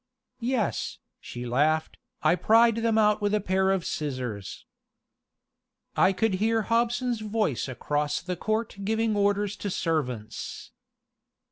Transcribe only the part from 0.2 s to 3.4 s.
"Yes," she laughed, "I pried them out with a